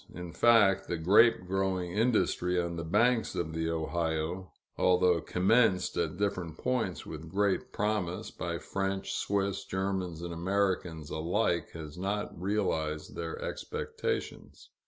In 0.15 0.33
fact, 0.33 0.87
the 0.87 0.97
grape 0.97 1.45
growing 1.45 1.91
industry 1.91 2.59
on 2.59 2.75
the 2.75 2.83
banks 2.83 3.35
of 3.35 3.53
the 3.53 3.69
Ohio, 3.69 4.51
although 4.75 5.21
commenced 5.21 5.95
at 5.95 6.17
different 6.17 6.57
points 6.57 7.05
with 7.05 7.29
great 7.29 7.71
promise, 7.71 8.31
by 8.31 8.57
French, 8.57 9.13
Swiss, 9.13 9.63
Germans, 9.63 10.23
and 10.23 10.33
Americans 10.33 11.11
alike, 11.11 11.69
has 11.73 11.99
not 11.99 12.35
realized 12.41 13.15
their 13.15 13.39
expectations. 13.43 14.69